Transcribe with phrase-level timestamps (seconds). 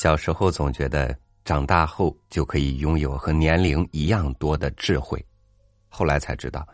[0.00, 1.14] 小时候总觉得
[1.44, 5.22] 长大后就可以拥有和年龄一样多的智慧，
[5.90, 6.66] 后来才知道，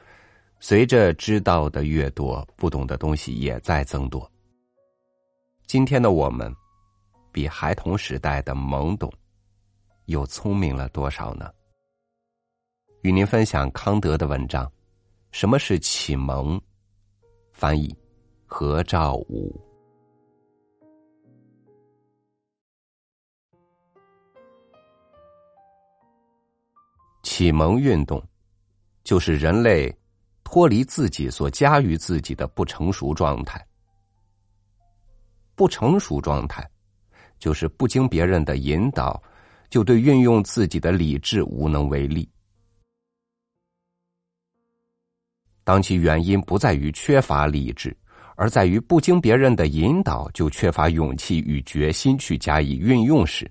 [0.60, 4.31] 随着知道的越多，不懂的东西也在增多。
[5.67, 6.54] 今天的我们，
[7.33, 9.12] 比孩童时代的懵懂，
[10.04, 11.51] 又聪明了多少呢？
[13.03, 14.71] 与您分享康德的文章：
[15.33, 16.61] 什么是启蒙？
[17.51, 17.93] 翻译
[18.47, 19.61] 何兆武。
[27.36, 28.26] 启蒙运动，
[29.04, 29.94] 就是人类
[30.42, 33.62] 脱离自己所加于自己的不成熟状态。
[35.54, 36.66] 不成熟状态，
[37.38, 39.22] 就是不经别人的引导，
[39.68, 42.27] 就对运用自己的理智无能为力。
[45.62, 47.94] 当其原因不在于缺乏理智，
[48.36, 53.46] 而在于不经别人的引导就缺乏勇气与决心去加以运用时，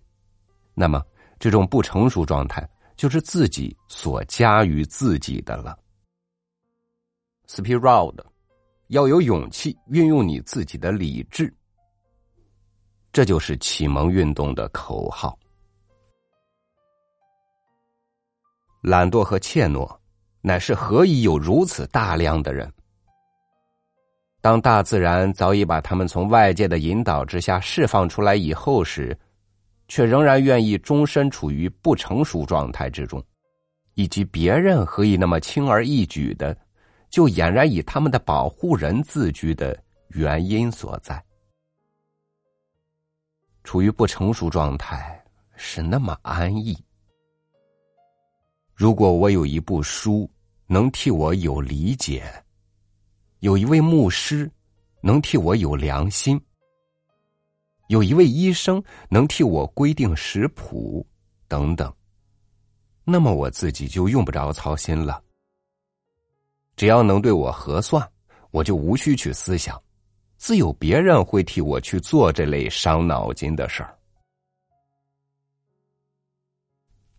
[0.73, 1.05] 那么
[1.38, 2.67] 这种不成熟状态。
[2.95, 5.77] 就是自己所加于自己的了。
[7.47, 8.25] Spiral 的，
[8.88, 11.53] 要有勇气运用你自己的理智，
[13.11, 15.38] 这就是启蒙运动的口号。
[18.81, 19.97] 懒惰和怯懦，
[20.41, 22.71] 乃是何以有如此大量的人？
[24.41, 29.17] 当大自然早已把他们从外界的引导之下释放出来以后时。
[29.88, 33.23] 却仍然愿意终身处于不成熟状态之中，
[33.94, 36.58] 以及别人何以那么轻而易举的
[37.09, 39.78] 就俨然以他们的保护人自居的
[40.09, 41.23] 原因所在。
[43.63, 45.23] 处于不成熟状态
[45.56, 46.78] 是那么安逸。
[48.73, 50.30] 如果我有一部书
[50.67, 52.23] 能替我有理解，
[53.39, 54.52] 有一位牧师
[55.02, 56.39] 能替我有良心。
[57.88, 61.05] 有一位医生能替我规定食谱，
[61.47, 61.94] 等等，
[63.03, 65.22] 那么我自己就用不着操心了。
[66.75, 68.06] 只要能对我核算，
[68.51, 69.81] 我就无需去思想，
[70.38, 73.97] 自有别人会替我去做这类伤脑筋的事儿。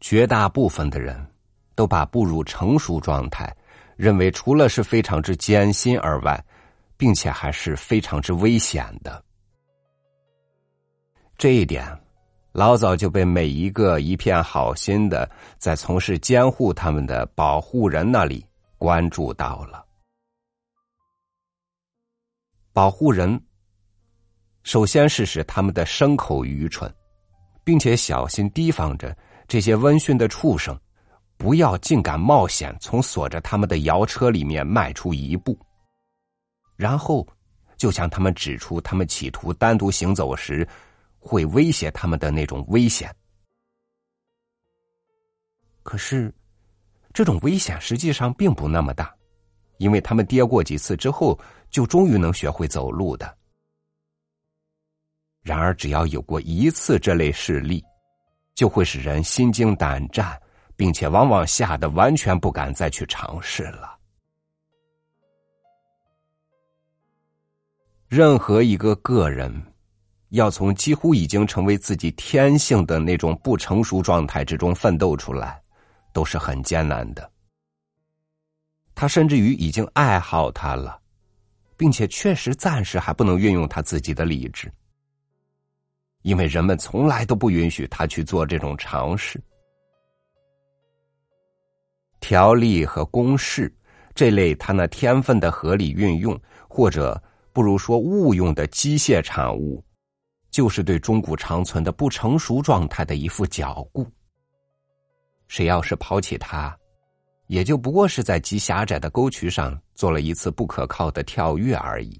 [0.00, 1.26] 绝大部分的人
[1.74, 3.56] 都把步入成熟状态
[3.96, 6.44] 认为除了是非常之艰辛而外，
[6.96, 9.24] 并且还是非常之危险的。
[11.38, 11.86] 这一点，
[12.52, 18.42] 老早就被每一个一片好心的在从事监护他们的保护人那里
[18.78, 19.84] 关注到了。
[22.72, 23.38] 保护人
[24.62, 26.90] 首先是使他们的牲口愚蠢，
[27.62, 29.14] 并且小心提防着
[29.46, 30.74] 这些温驯的畜生，
[31.36, 35.58] 不要竟敢冒险从锁着他们的摇车里面迈出一步。
[36.76, 37.26] 然后，
[37.76, 40.66] 就向他们指出他们企图单独行走时。
[41.26, 43.12] 会威胁他们的那种危险，
[45.82, 46.32] 可是
[47.12, 49.12] 这种危险实际上并不那么大，
[49.78, 51.38] 因为他们跌过几次之后，
[51.68, 53.36] 就终于能学会走路的。
[55.42, 57.84] 然而，只要有过一次这类事例，
[58.54, 60.40] 就会使人心惊胆战，
[60.76, 63.98] 并且往往吓得完全不敢再去尝试了。
[68.08, 69.75] 任何一个个人。
[70.30, 75.62] 要从几乎已经成为自己天性的那种不成熟状态之中奋斗出来，
[76.12, 77.30] 都是很艰难的。
[78.94, 80.98] 他甚至于已经爱好他了，
[81.76, 84.72] 并且确实暂时还不能运用他自己的理智，
[86.22, 89.40] 因为人们从来都不允许他去做这种尝试。
[92.18, 93.72] 条例和公式
[94.14, 96.36] 这类他那天分的合理运用，
[96.68, 97.22] 或者
[97.52, 99.84] 不如说误用的机械产物。
[100.56, 104.10] 就是对中古长存的不成熟状态的一副脚固。
[105.48, 106.74] 谁要是抛弃它，
[107.48, 112.18] 也就不过是在极狭窄的沟渠上做了一次不可靠的跳跃而已，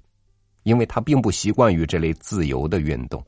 [0.61, 3.25] 因为他并不习惯于这类自由的运动。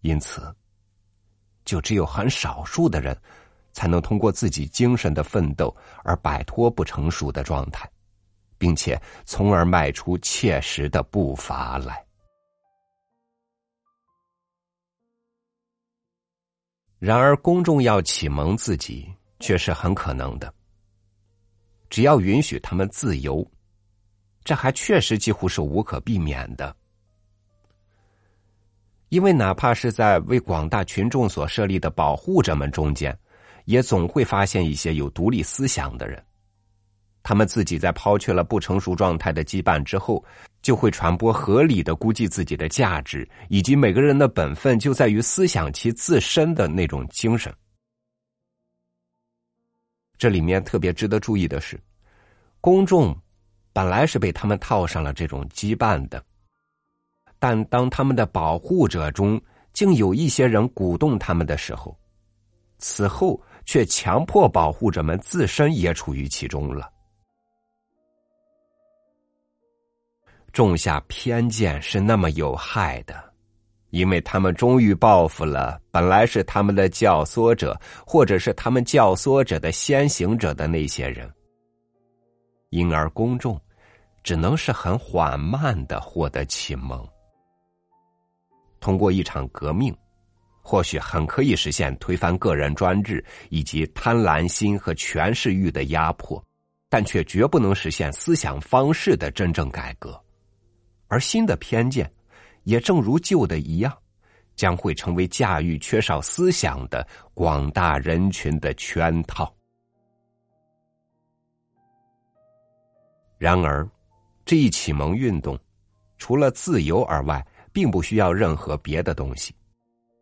[0.00, 0.52] 因此，
[1.64, 3.16] 就只有很少数的人，
[3.70, 5.72] 才能通过自己精神的奋斗
[6.02, 7.88] 而摆脱不成熟的状态，
[8.58, 12.04] 并且从而迈出切实的步伐来。
[17.04, 19.06] 然而，公众要启蒙自己，
[19.38, 20.50] 却是很可能的。
[21.90, 23.46] 只要允许他们自由，
[24.42, 26.74] 这还确实几乎是无可避免的。
[29.10, 33.14] 因为哪怕是在为广大群众所设立的保护者们中间，
[33.66, 36.24] 也总会发现一些有独立思想的人。
[37.22, 40.24] 他们自己在抛却了不成熟状态的羁绊之后，
[40.64, 47.54] 就会传播合理的估计自己的价值，以及每个人的本分就在于思想其自身的那种精神。
[50.16, 51.78] 这里面特别值得注意的是，
[52.62, 53.14] 公众
[53.74, 56.24] 本来是被他们套上了这种羁绊的，
[57.38, 59.38] 但当他们的保护者中
[59.74, 61.94] 竟有一些人鼓动他们的时候，
[62.78, 66.90] 此后却强迫保护者们自身也处于其中了。
[70.54, 73.22] 种下偏见是那么有害的。
[73.90, 81.32] 因为他们终于报复了本来是他们的教唆者，或者是他们教唆者的先行者的那些人，
[82.70, 83.60] 因而公众
[84.24, 87.06] 只能是很缓慢的获得启蒙。
[88.80, 89.96] 通过一场革命，
[90.60, 96.44] 或许很可以实现推翻个人专制以及贪婪心和权势欲的压迫，
[96.90, 100.20] 但却绝不能实现思想方式的真正改革，
[101.14, 102.10] 而新的偏见。
[102.64, 103.96] 也正如旧的一样，
[104.56, 109.54] 将会成为驾驭缺少思想的广大人群的圈套。
[113.38, 113.88] 然而，
[114.44, 115.56] 这一启蒙运动，
[116.16, 119.54] 除了自由而外，并不需要任何别的东西，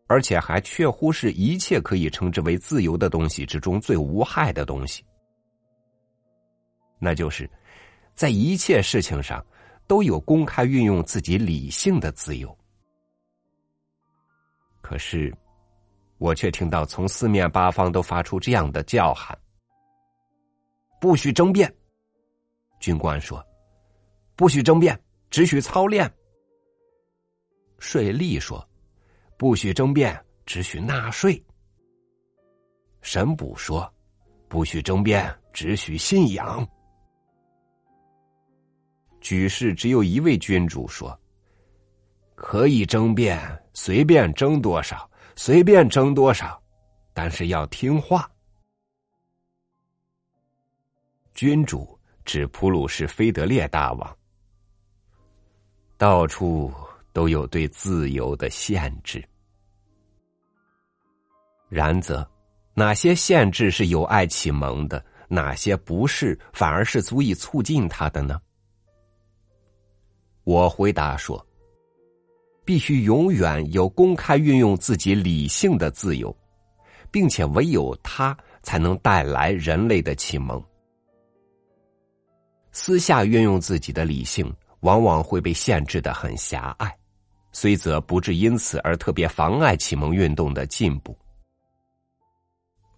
[0.05, 5.03] 而且还确乎是一切可以称之为自由的东西之中最无害的东西。
[6.99, 7.49] 那就是，
[8.13, 9.43] 在一切事情上。
[9.87, 12.57] 都有公开运用自己理性的自由，
[14.81, 15.33] 可是，
[16.17, 19.37] 我却听到从四面八方都发出这样的叫喊
[20.99, 21.73] ：“不许争辩！”
[22.79, 23.45] 军官说
[24.35, 24.99] ：“不许争辩，
[25.29, 26.11] 只许操练。”
[27.79, 28.65] 税吏说
[29.37, 31.41] ：“不许争辩，只许纳税。”
[33.01, 33.93] 神捕说
[34.47, 36.65] ：“不许争辩，只许信仰。”
[39.23, 41.17] 举世只有一位君主说
[42.35, 43.39] ：“可以争辩，
[43.73, 46.61] 随便争多少，随便争多少，
[47.13, 48.29] 但是要听话。”
[51.33, 54.17] 君主指普鲁士菲德烈大王。
[55.97, 56.71] 到处
[57.13, 59.23] 都有对自由的限制，
[61.69, 62.29] 然则
[62.73, 68.37] 哪些限制是有爱启蒙的，哪些不是，反而是足以促进他的呢？
[70.45, 71.45] 我回答说
[72.65, 76.35] ：“必须永远有公开运用自己理性的自由，
[77.09, 80.61] 并且唯有它才能带来人类的启蒙。
[82.73, 86.93] 私下运用自己的理性，往往会被限制的很狭隘，
[87.53, 91.17] 虽则不至因此而特别妨碍启蒙运动的进步。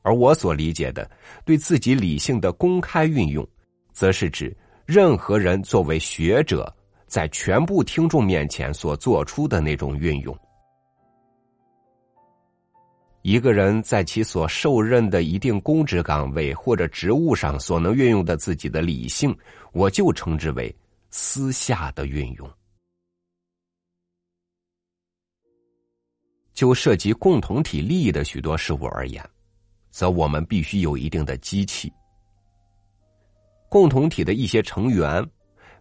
[0.01, 1.07] 而我所理解的
[1.43, 3.47] 对自己理性的公开运用，
[3.91, 4.55] 则是指
[4.85, 6.75] 任何人作为学者。”
[7.15, 10.37] 在全部听众面前所做出的那种运用，
[13.21, 19.33] 一个人在其所受任的一定公职岗位或者职务上所能运用的自己的理性，
[19.71, 20.75] 我就称之为
[21.09, 22.51] 私下的运用。
[26.53, 29.25] 就涉及共同体利益的许多事物而言，
[29.89, 31.89] 则我们必须有一定的机器。
[33.69, 35.25] 共同体的一些成员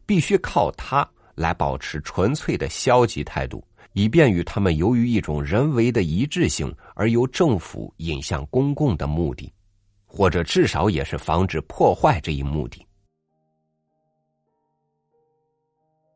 [0.07, 1.05] 必须靠它。
[1.35, 3.63] 来保持纯粹的消极态度，
[3.93, 9.53] 以便于他们由于一种人为的一致性而由政府引向公共的目的，
[10.07, 12.87] 或者至少也是防止破坏这一目的。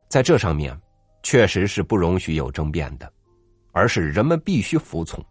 [0.07, 0.75] 在这上面，
[1.21, 3.11] 确实是不容许有争辩的，
[3.71, 5.23] 而是人们必须服从。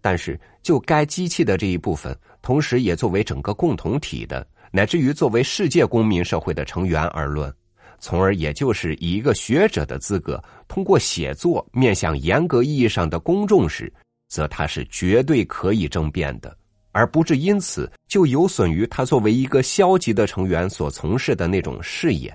[0.00, 4.46] 但是，就该机器的这一部分，同时也作为整个共同体的。
[4.70, 7.52] 乃至于作为世界公民社会的成员而论，
[7.98, 13.92] 从而也就是以一个学者的资格，通过写作面向严格意义上的公众时，
[14.28, 16.56] 则他是绝对可以争辩的，
[16.92, 22.32] 而不至因此就有损于他作为一个消极的成员所从事的那种事业。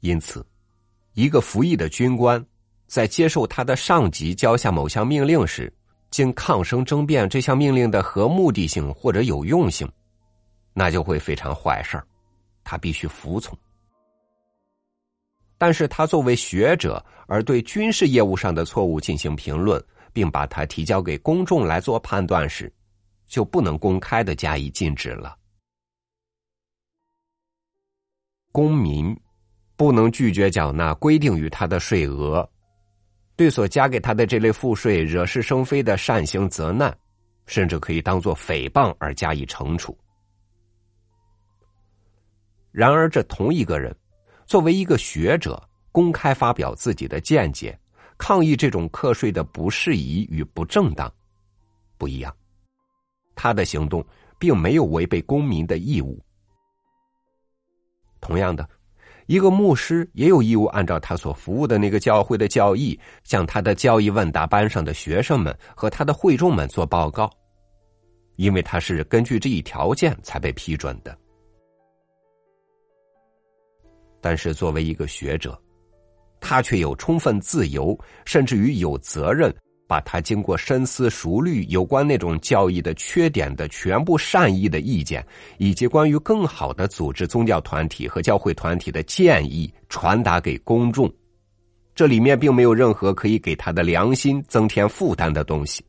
[0.00, 0.44] 因此，
[1.14, 2.44] 一个服役的军官
[2.86, 5.72] 在接受他的上级交下某项命令时，
[6.10, 9.88] 经抗声争辩这项命令的合目的性或者有用性。
[10.72, 12.02] 那就会非常坏事，
[12.64, 13.56] 他必须服从。
[15.58, 22.72] 但是他作为学者而对军事业务上的错误进行评论，并把它提交给公众来做判断时，
[23.26, 25.36] 就不能公开的加以禁止了。
[28.52, 29.14] 公民
[29.76, 32.48] 不能拒绝缴纳规定于他的税额，
[33.36, 36.96] 对所加给他的这类赋税惹是生非的善行责难，
[37.46, 39.96] 甚至可以当做诽谤而加以惩处。
[42.72, 43.94] 然而，这同一个人，
[44.46, 45.60] 作为一个学者，
[45.90, 47.78] 公开发表自己的见解，
[48.16, 51.12] 抗议这种课税的不适宜与不正当，
[51.98, 52.34] 不一样。
[53.34, 54.04] 他的行动
[54.38, 56.20] 并没有违背公民的义务。
[58.20, 58.68] 同样的，
[59.26, 67.28] 一个牧师也有义务按照他所服务的那个教会的教义，向他的教义问答班上的学生们和他的会众们做报告，
[68.36, 71.16] 因为他是根据这一条件才被批准的。
[74.20, 75.58] 但是，作为一个学者，
[76.40, 79.54] 他却有充分自由，甚至于有责任，
[79.86, 85.26] 把他经过深思熟虑有关那种教义的缺点的全部善意的意见，
[85.58, 91.12] 以及关于更好的组织宗教团体和教会团体的建议传达给公众。
[91.94, 95.82] 这里面并没有任何可以给他的良心增添负担的东西，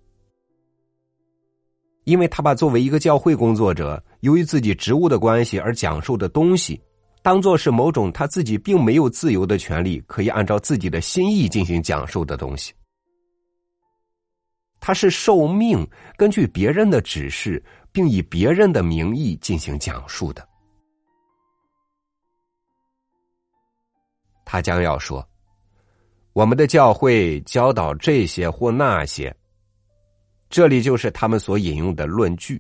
[2.05, 6.81] 因为他把作为一个教会工作者，由于自己职务的关系而讲述的东西。
[7.23, 12.73] 当做是某种他自己并没有自由的权利，可以按照自己的心意进行讲述的东西。
[14.79, 15.87] 他是受命
[16.17, 20.47] 根据别人的指示，并以别人的名义进行讲述的。
[24.43, 25.23] 他将要说
[26.33, 29.33] ：“我们的教会教导这些或那些。”
[30.49, 32.59] 这里就是他们所引用的论据。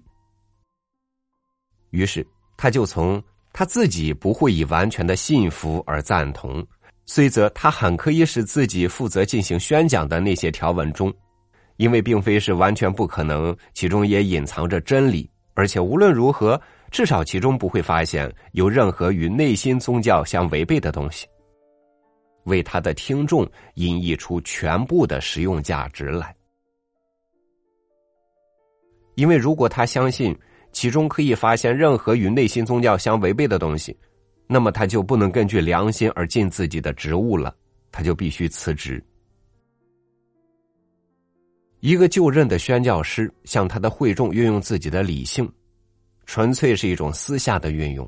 [1.89, 2.23] 于是
[2.55, 3.21] 他就从。
[3.53, 6.65] 他自己不会以完全的信服而赞同，
[7.05, 11.13] 虽则他很可以使自己负责进行宣讲的那些条文中，
[11.75, 16.59] 因为并非是完全不可能，其中也隐藏着真理，而且无论如何，
[16.91, 21.27] 至少其中不会发现有任何与内心宗教相违背的东西，
[22.45, 26.33] 为他的听众引绎出全部的实用价值来。
[29.15, 30.33] 因为如果他相信。
[30.71, 33.97] 其中可以发现任何与内心宗教相违背的东西，
[34.47, 37.55] 那么他就不能根据良心而尽自己的职务了，
[37.91, 39.03] 他就必须辞职。
[41.79, 45.51] 一个就任的宣教师向他的会众运用自己的理性，
[46.25, 48.07] 纯粹是一种私下的运用，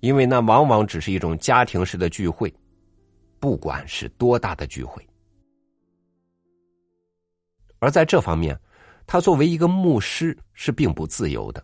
[0.00, 2.52] 因为那往往只是一种家庭式的聚会，
[3.38, 5.06] 不管是多大的聚会。
[7.78, 8.58] 而在这方面，
[9.06, 11.62] 他作为一个牧师是并不自由的。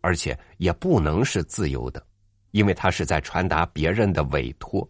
[0.00, 2.04] 而且也不能是自由的，
[2.52, 4.88] 因为他是在传达别人的委托。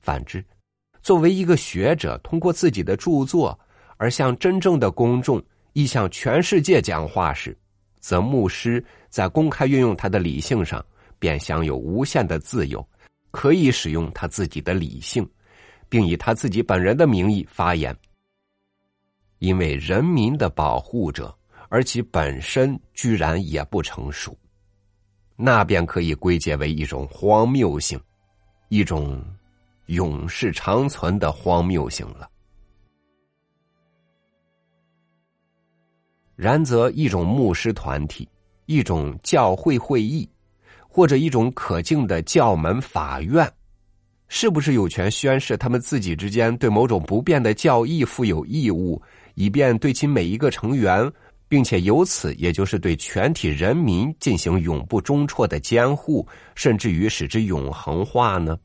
[0.00, 0.44] 反之，
[1.02, 3.58] 作为一个学者，通过自己的著作
[3.96, 7.56] 而向真正的公众，亦向全世界讲话时，
[7.98, 10.84] 则牧师在公开运用他的理性上，
[11.18, 12.86] 便享有无限的自由，
[13.30, 15.28] 可以使用他自己的理性，
[15.88, 17.96] 并以他自己本人的名义发言，
[19.38, 21.37] 因为人民的保护者。
[21.68, 24.36] 而其本身居然也不成熟，
[25.36, 28.00] 那便可以归结为一种荒谬性，
[28.68, 29.22] 一种
[29.86, 32.28] 永世长存的荒谬性了。
[36.34, 38.28] 然则，一种牧师团体、
[38.66, 40.28] 一种教会会议，
[40.88, 43.50] 或者一种可敬的教门法院，
[44.28, 49.02] 是不是有权宣誓他们自己之间对某种不变的教义负有义务，
[49.34, 51.12] 以便对其每一个成员？
[51.48, 58.58] 并且由此，也就是对全体人民进行永不中辍的监护，甚至于使之永恒化呢？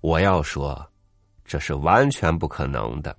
[0.00, 0.84] 我要说，
[1.44, 3.16] 这是完全不可能的。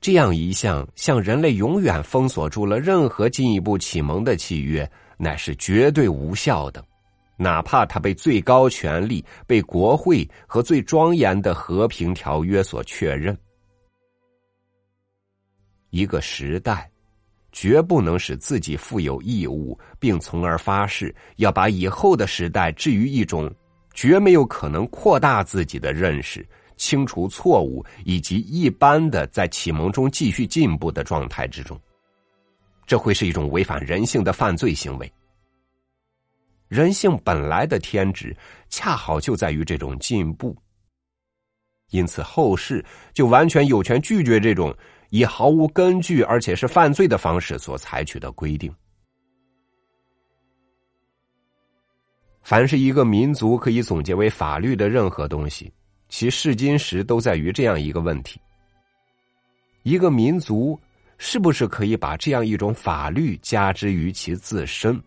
[0.00, 6.84] 这样一项向人类永远封锁住了任何进一步启蒙的契约，乃是绝对无效的，
[7.36, 13.36] 哪怕它被最高权力、被国会和最庄严的和平条约所确认。
[15.92, 16.90] 一个时代，
[17.52, 23.54] 绝不能使自己负有义务，并从而发誓要把以后的时代置于一种
[23.92, 31.78] 绝没有可能扩大自己的认识、清除错误以及一般的在启蒙中继续进步的状态之中。
[32.86, 35.12] 这会是一种违反人性的犯罪行为。
[36.68, 38.34] 人性本来的天职，
[38.70, 40.56] 恰好就在于这种进步，
[41.90, 42.82] 因此后世
[43.12, 44.74] 就完全有权拒绝这种。
[45.14, 48.74] 以毫无根据而且是犯罪的方式所采取的规定。
[52.42, 55.70] 凡是一个民族可以总结为法律的任何东西，
[56.08, 58.40] 其试金石都在于这样一个问题：
[59.82, 60.80] 一个民族
[61.18, 64.98] 是不是可以把这样一种法律加之于其自身？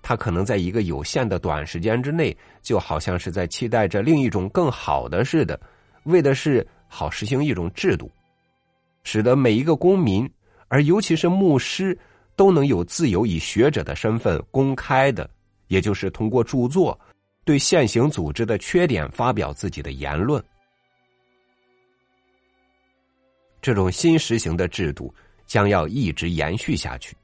[0.00, 5.60] 他可能在一个有限的短时间之内，就好像是在期待着另一种更好的似的，
[6.04, 6.66] 为的是。
[6.96, 8.10] 好实行一种制度，
[9.04, 10.26] 使得每一个公民，
[10.68, 11.96] 而尤其是牧师，
[12.36, 15.28] 都能有自由以学者的身份公开的，
[15.68, 16.98] 也就是通过著作
[17.44, 20.42] 对现行组织的缺点发表自己的言论。
[23.60, 25.14] 这种新实行的制度
[25.46, 27.14] 将要一直延续下去，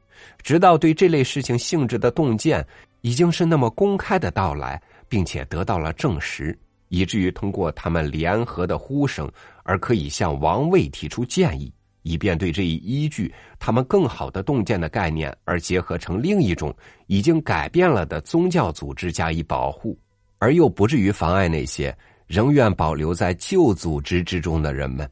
[0.43, 2.62] 直到对这类事情性质的洞见
[3.00, 6.57] 已经是那么公开的到来，并且得到了证实，
[6.88, 9.31] 以至于通过他们联合的呼声
[9.62, 16.75] 而可以向王位提出建议，以便对这一依据他们更好的洞见的概念而结合成另一种
[17.07, 19.99] 已经改变了的宗教组织加以保护，
[20.38, 25.09] 而又不至于妨碍那些仍愿保留在旧组织之中的人们。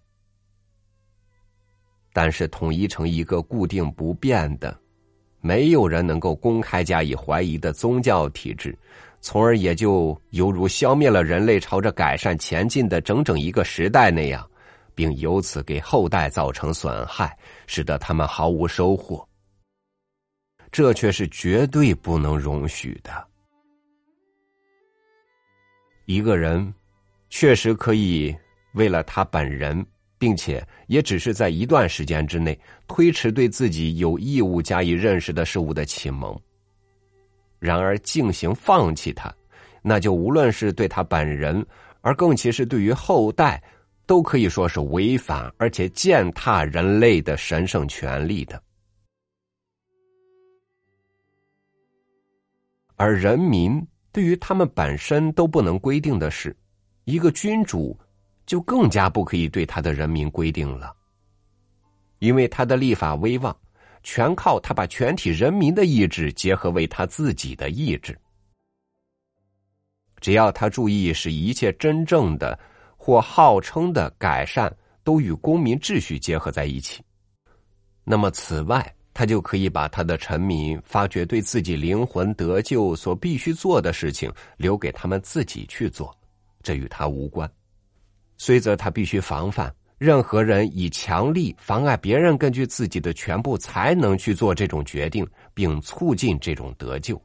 [2.12, 4.76] 但是统一成一个固定不变的、
[5.40, 8.76] 没有人能够公开加以怀疑的宗教体制，
[9.20, 14.48] 从而也就犹如消灭了人类朝着改善前进的整整一个时代那样，
[14.94, 19.26] 并由此给后代造成损害，使得他们毫无收获。
[20.70, 23.26] 这却是绝对不能容许的。
[26.06, 26.72] 一个人
[27.28, 28.36] 确实可以
[28.74, 29.84] 为了他本人。
[30.20, 36.38] 并且也只是在一段时间之内推迟对自己有义务加以认识的事物的启蒙。
[37.58, 39.34] 然而，进行放弃它，
[39.80, 41.64] 那就无论是对他本人，
[42.02, 43.62] 而更其是对于后代，
[44.04, 48.62] 都可以说是违反而且践踏人类的神圣权利的。
[52.96, 56.54] 而人民对于他们本身都不能规定的是，
[57.04, 57.98] 一个君主。
[58.50, 60.92] 就更加不可以对他的人民规定了，
[62.18, 63.56] 因为他的立法威望
[64.02, 68.18] 全靠他把全体人民的意志结合为他自己的意志。
[70.20, 72.58] 只要他注意使一切真正的
[72.96, 77.00] 或号称的改善都与公民秩序结合在一起，
[78.02, 86.12] 那么此外，他就可以把他的臣民发觉对自己灵魂得救所必须做的事情留给他们自己去做，
[86.64, 87.48] 这与他无关。
[88.42, 97.20] 虽则他必须防范任何人以强力妨碍别人根据自己的全部才能去做这种决定，并促进这种得救。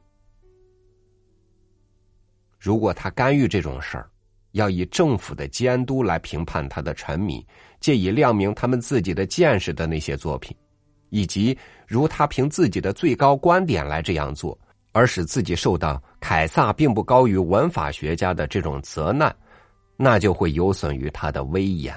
[2.58, 4.10] 如果他干预这种事儿，
[4.52, 7.42] 要以政府的监督来评判他的臣民，
[7.80, 10.54] 借以亮明他们自己的见识的那些作品，
[11.08, 14.58] 以及如他凭自己的最高观点来这样做，
[14.92, 19.34] 而使自己受到凯撒并不高于文法学家的这种责难。
[19.96, 21.94] 那就会有损于他的威严。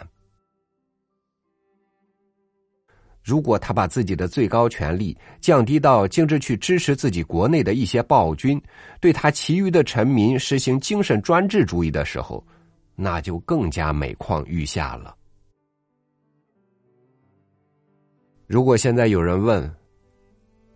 [3.21, 8.59] 如果他把自己的最高权力降低到径直去支持自己国内的一些暴君，
[8.99, 12.43] 对他其余的臣民实行精神专制主义的时候，
[12.95, 15.15] 那就更加每况愈下了。
[18.47, 19.71] 如果现在有人问，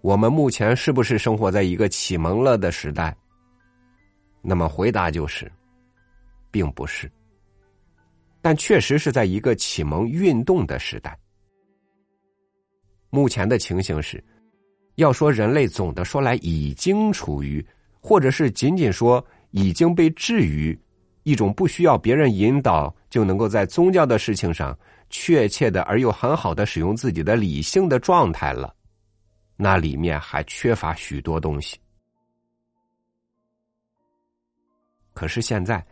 [0.01, 3.15] 我们目前是不是生活在一个启蒙了的时代？
[4.43, 5.51] 那么回答就是。
[6.53, 7.11] 并不是，
[8.39, 11.17] 但确实是在一个启蒙运动的时代。
[13.09, 14.23] 目前的情形是，
[14.95, 17.65] 要说人类总的说来已经处于，
[17.99, 20.79] 或者是仅仅说已经被置于
[21.23, 24.77] 一种不需要别人引导就能够在宗教的事情上
[25.09, 28.75] 确切的而又很好的使用自己的理性的状态了，
[29.55, 31.79] 那里面还缺乏许多东西。
[35.15, 35.83] 可是现在。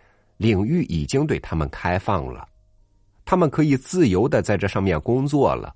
[0.42, 2.48] 领域已经对他们开放了，
[3.24, 5.72] 他们可以自由的在这上面工作了，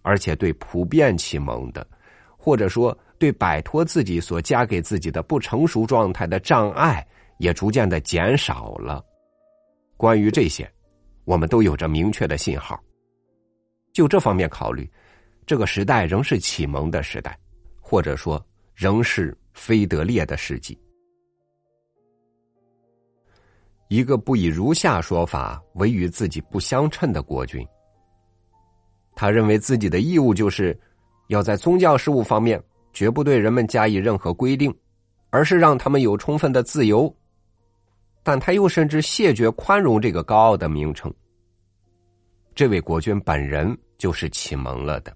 [0.00, 1.86] 而且对普遍启蒙的，
[2.38, 9.04] 或者说对摆脱自己所加给自己的不成熟状态的障碍，也逐渐的减少了。
[9.98, 10.66] 关于这些，
[11.26, 12.82] 我们都有着明确的信号。
[13.92, 14.90] 就这方面考虑，
[15.44, 17.38] 这个时代仍是启蒙的时代，
[17.78, 18.42] 或者说
[18.74, 20.78] 仍是非德烈的世纪。
[23.92, 27.62] 一个不以如下说法为与自己不相称的国君，
[29.14, 30.74] 他认为自己的义务就是
[31.26, 32.58] 要在宗教事务方面
[32.94, 34.74] 绝不对人们加以任何规定，
[35.28, 37.14] 而是让他们有充分的自由。
[38.22, 41.12] 但他又甚至谢绝宽容这个高傲的名称。
[42.54, 45.14] 这位国君本人就是启蒙了的，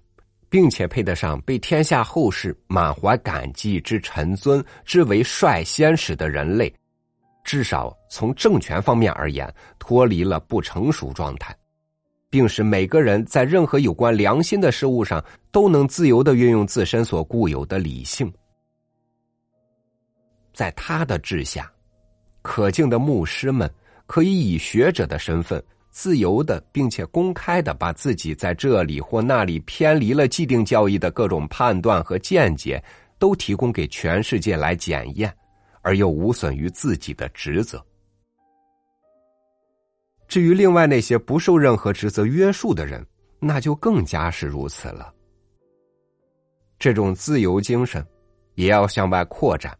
[0.49, 6.71] 并且配得上被天下后世满怀感激之臣尊之为率先使的人类。
[7.47, 11.55] 至少从政权方面而言，脱离了不成熟状态，
[12.29, 18.29] 并使每个人在任何有关良心的事物上都能自由的运用自身所固有的理性。
[20.51, 21.71] 在他的治下，
[22.41, 23.71] 可敬的牧师们
[24.07, 32.83] 可以以学者的身份，自由的，并且公开的把自己在这里或那里偏离了既定教义的各种判断和见解，
[33.17, 35.33] 都提供给全世界来检验，
[35.87, 37.81] 而又无损于自己的职责。
[40.27, 43.07] 至于另外那些不受任何职责约束的人，
[43.39, 45.13] 那就更加是如此了。
[46.77, 48.05] 这种自由精神，
[48.55, 49.73] 也要向外扩展，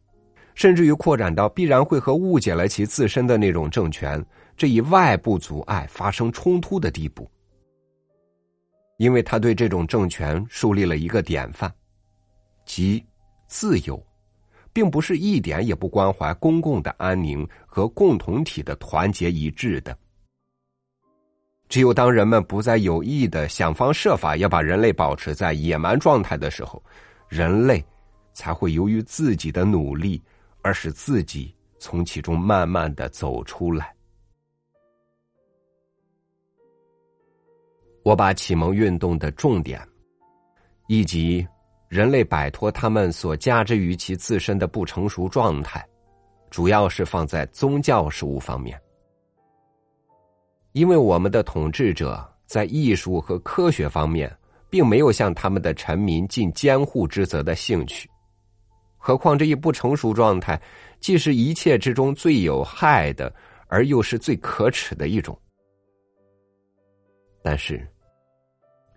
[0.56, 7.30] 甚至于扩展到必然会和误解了其自身的那种政权这一外部阻碍发生冲突的地步。
[8.96, 11.70] 因为他对这种政权树立了一个典范，
[12.66, 13.06] 即
[13.50, 14.02] 自由，
[14.78, 19.98] 并不是一点也不关怀公共的安宁和共同体的团结一致的。
[21.68, 26.80] 只有当人们不再有意的想方设法要把人类保持在野蛮状态的时候，
[27.28, 27.84] 人类
[28.34, 30.22] 才会由于自己的努力
[30.62, 33.92] 而使自己从其中慢慢的走出来。
[38.04, 39.82] 我把启蒙运动的重点，
[40.88, 41.48] 以及
[41.88, 45.86] 人类摆脱他们所加之于其自身的不成熟状态，
[46.50, 48.80] 主要是放在宗教事务方面。
[50.74, 54.32] 因为我们的统治者在艺术和科学方面，
[54.70, 58.10] 并没有向他们的臣民尽监护之责的兴趣，
[58.98, 60.62] 何况这一不成熟状态，
[61.00, 63.34] 既是一切之中最有害的，
[63.68, 65.40] 而又是最可耻的一种。
[67.42, 67.88] 但是，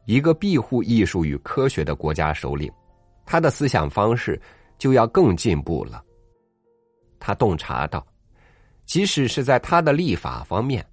[0.07, 2.71] 一个庇护艺术与科学的国家首领，
[3.31, 4.41] 他的思想方式
[4.77, 6.03] 就要更进步了。
[7.21, 8.05] 他洞察到，
[8.87, 10.85] 即使是在他的立法方面。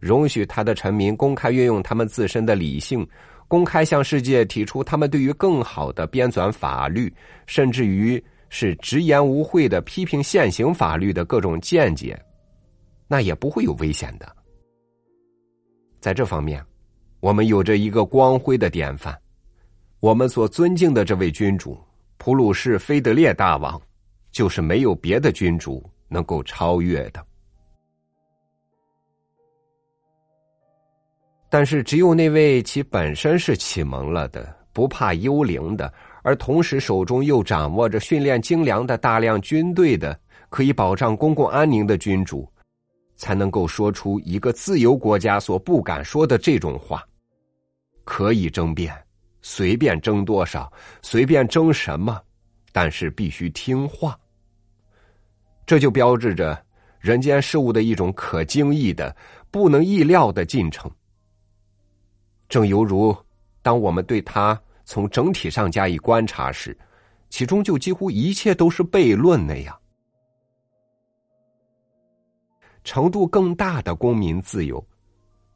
[0.00, 3.08] 容许他的臣民公开运用他们自身的理性，
[3.46, 7.12] 公开向世界提出他们对于更好的编纂法律，
[7.46, 12.20] 甚至于是直言无讳的批评现行法律的各种见解，
[13.06, 14.34] 那也不会有危险的。
[16.00, 16.60] 在这方面，
[17.20, 19.16] 我们有着一个光辉的典范，
[20.06, 21.76] 我们所尊敬的这位君主
[22.16, 23.82] 普鲁士菲德烈大王，
[24.30, 27.20] 就是没有别的君主能够超越的。
[31.50, 35.92] 但是，只有那位其本身是启蒙了的、不怕幽灵的，
[36.22, 40.16] 而同时手中又掌握着训练精良的大量军队的、
[40.50, 42.48] 可以保障公共安宁的君主，
[43.16, 47.02] 才能够说出一个自由国家所不敢说的这种话：
[48.04, 48.96] 可以争辩，
[49.48, 50.70] 随便争多少，
[51.02, 52.20] 随便争什么，
[52.72, 54.18] 但是必须听话。
[55.64, 56.60] 这就标志着
[56.98, 59.14] 人间事物的一种可惊异的、
[59.48, 60.90] 不能意料的进程。
[62.48, 63.16] 正犹如，
[63.62, 66.76] 当我们对它从整体上加以观察时，
[67.30, 69.78] 其中就几乎一切都是悖论那样。
[72.82, 74.84] 程度更大的公民自由，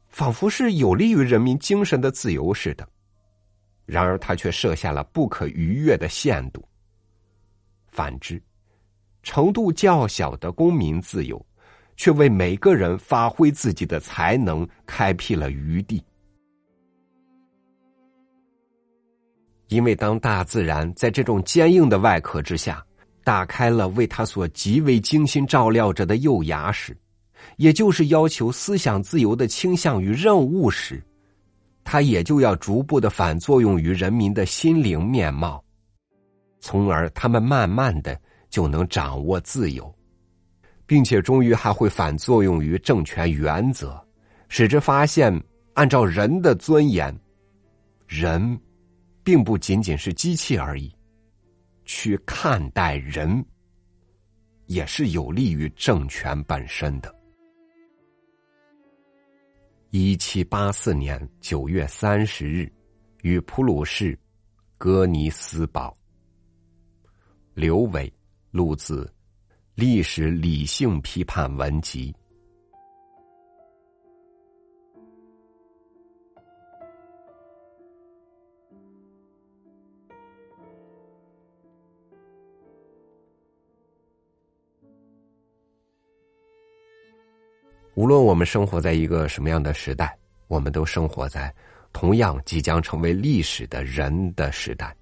[0.07, 2.85] 仿佛是有利于人民精神的自由似的；
[3.85, 6.63] 然而，他却设下了不可逾越的限度。
[7.87, 8.41] 反之，
[9.23, 11.45] 程度较小的公民自由，
[11.97, 16.01] 却为每个人发挥自己的才能开辟了余地。
[19.67, 22.85] 因为当大自然在这种坚硬的外壳之下
[23.23, 26.97] 打开了为他所极为精心照料着的幼芽时，
[27.57, 31.01] 也就是要求思想自由的倾向与任务时，
[31.83, 35.63] 他也就要逐步的反作用于人民的心灵面貌，
[36.59, 39.93] 从而他们慢慢的就能掌握自由，
[40.85, 43.99] 并且终于还会反作用于政权原则，
[44.49, 45.31] 使之发现
[45.73, 47.15] 按照人的尊严，
[48.07, 48.59] 人。
[49.23, 50.91] 并不仅仅是机器而已，
[51.85, 53.45] 去看待人，
[54.65, 57.15] 也是有利于政权本身的。
[59.93, 62.71] 一七八四年九月三十日，
[63.23, 64.17] 与普鲁士
[64.77, 65.93] 哥尼斯堡。
[67.53, 68.09] 刘伟
[68.51, 69.03] 录自
[69.75, 72.09] 《历史理性批判文集》。
[87.95, 91.53] 无论我们生活在一个什么样的时代，我们都生活在
[91.91, 94.95] 同样即将成为历史的人的时代。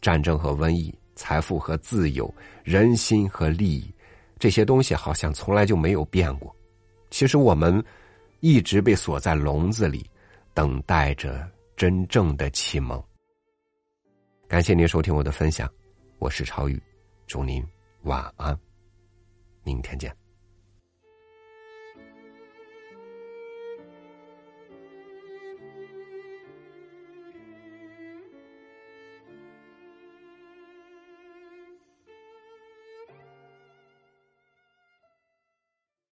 [0.00, 3.94] 战争和瘟疫，财富和自由，人心和利益，
[4.38, 6.54] 这些东西好像从来就没有变过。
[7.10, 7.82] 其实我们
[8.40, 10.04] 一直被锁在笼子里，
[10.52, 13.02] 等待着真正的启蒙。
[14.46, 15.66] 感谢您收听我的分享，
[16.18, 16.78] 我是超宇，
[17.26, 17.64] 祝您
[18.02, 18.56] 晚安，
[19.62, 20.23] 明天见。